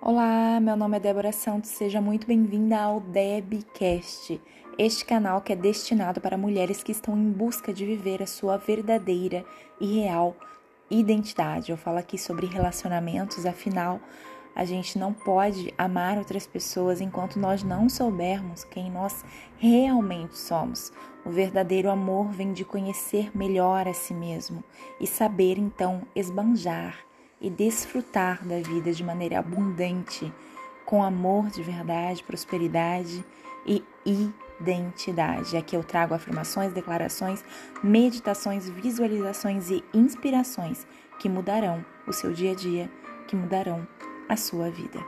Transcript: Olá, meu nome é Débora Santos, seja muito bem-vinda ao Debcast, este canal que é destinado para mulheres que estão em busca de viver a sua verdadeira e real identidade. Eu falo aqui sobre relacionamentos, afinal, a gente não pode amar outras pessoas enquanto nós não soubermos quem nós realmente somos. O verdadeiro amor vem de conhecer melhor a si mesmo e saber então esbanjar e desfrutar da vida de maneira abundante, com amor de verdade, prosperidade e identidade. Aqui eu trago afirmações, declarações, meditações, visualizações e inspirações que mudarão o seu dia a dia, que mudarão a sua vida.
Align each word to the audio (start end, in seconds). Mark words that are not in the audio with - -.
Olá, 0.00 0.60
meu 0.60 0.76
nome 0.76 0.98
é 0.98 1.00
Débora 1.00 1.32
Santos, 1.32 1.70
seja 1.70 1.98
muito 1.98 2.26
bem-vinda 2.26 2.78
ao 2.78 3.00
Debcast, 3.00 4.38
este 4.76 5.02
canal 5.02 5.40
que 5.40 5.50
é 5.50 5.56
destinado 5.56 6.20
para 6.20 6.36
mulheres 6.36 6.82
que 6.82 6.92
estão 6.92 7.16
em 7.16 7.30
busca 7.30 7.72
de 7.72 7.86
viver 7.86 8.22
a 8.22 8.26
sua 8.26 8.58
verdadeira 8.58 9.46
e 9.80 10.00
real 10.00 10.36
identidade. 10.90 11.70
Eu 11.70 11.78
falo 11.78 11.96
aqui 11.96 12.18
sobre 12.18 12.46
relacionamentos, 12.46 13.46
afinal, 13.46 13.98
a 14.54 14.64
gente 14.66 14.98
não 14.98 15.12
pode 15.12 15.72
amar 15.78 16.18
outras 16.18 16.46
pessoas 16.46 17.00
enquanto 17.00 17.38
nós 17.38 17.62
não 17.62 17.88
soubermos 17.88 18.62
quem 18.62 18.90
nós 18.90 19.24
realmente 19.56 20.36
somos. 20.36 20.92
O 21.24 21.30
verdadeiro 21.30 21.88
amor 21.88 22.30
vem 22.30 22.52
de 22.52 22.64
conhecer 22.64 23.34
melhor 23.34 23.88
a 23.88 23.94
si 23.94 24.12
mesmo 24.12 24.62
e 25.00 25.06
saber 25.06 25.58
então 25.58 26.02
esbanjar 26.14 26.98
e 27.44 27.50
desfrutar 27.50 28.42
da 28.42 28.58
vida 28.58 28.90
de 28.90 29.04
maneira 29.04 29.38
abundante, 29.38 30.32
com 30.86 31.04
amor 31.04 31.50
de 31.50 31.62
verdade, 31.62 32.24
prosperidade 32.24 33.22
e 33.66 33.84
identidade. 34.58 35.54
Aqui 35.54 35.76
eu 35.76 35.84
trago 35.84 36.14
afirmações, 36.14 36.72
declarações, 36.72 37.44
meditações, 37.82 38.66
visualizações 38.70 39.70
e 39.70 39.84
inspirações 39.92 40.86
que 41.18 41.28
mudarão 41.28 41.84
o 42.06 42.12
seu 42.14 42.32
dia 42.32 42.52
a 42.52 42.54
dia, 42.54 42.90
que 43.28 43.36
mudarão 43.36 43.86
a 44.26 44.36
sua 44.36 44.70
vida. 44.70 44.98